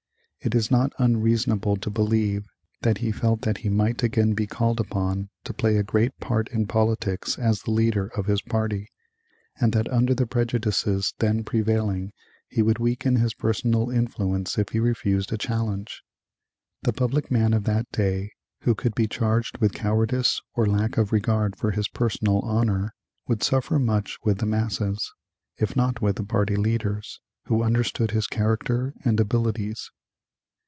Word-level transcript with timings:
It 0.43 0.55
is 0.55 0.71
not 0.71 0.91
unreasonable 0.97 1.77
to 1.77 1.91
believe 1.91 2.45
that 2.81 2.97
he 2.97 3.11
felt 3.11 3.41
that 3.41 3.59
he 3.59 3.69
might 3.69 4.01
again 4.01 4.33
be 4.33 4.47
called 4.47 4.79
upon 4.79 5.29
to 5.43 5.53
play 5.53 5.77
a 5.77 5.83
great 5.83 6.19
part 6.19 6.47
in 6.47 6.65
politics 6.65 7.37
as 7.37 7.61
the 7.61 7.69
leader 7.69 8.07
of 8.17 8.25
his 8.25 8.41
party, 8.41 8.87
and 9.59 9.71
that 9.73 9.87
under 9.93 10.15
the 10.15 10.25
prejudices 10.25 11.13
then 11.19 11.43
prevailing 11.43 12.11
he 12.49 12.63
would 12.63 12.79
weaken 12.79 13.17
his 13.17 13.35
personal 13.35 13.91
influence 13.91 14.57
if 14.57 14.69
he 14.69 14.79
refused 14.79 15.31
a 15.31 15.37
challenge. 15.37 16.01
The 16.81 16.91
public 16.93 17.29
man 17.29 17.53
of 17.53 17.65
that 17.65 17.85
day 17.91 18.31
who 18.61 18.73
could 18.73 18.95
be 18.95 19.05
charged 19.07 19.59
with 19.59 19.73
cowardice 19.75 20.41
or 20.55 20.65
lack 20.65 20.97
of 20.97 21.11
regard 21.11 21.55
for 21.55 21.69
his 21.69 21.87
personal 21.87 22.39
honor 22.39 22.95
would 23.27 23.43
suffer 23.43 23.77
much 23.77 24.17
with 24.23 24.39
the 24.39 24.47
masses, 24.47 25.13
if 25.57 25.75
not 25.75 26.01
with 26.01 26.15
the 26.15 26.23
party 26.23 26.55
leaders, 26.55 27.19
who 27.45 27.61
understood 27.61 28.09
his 28.09 28.25
character 28.25 28.95
and 29.05 29.19
abilities. 29.19 29.91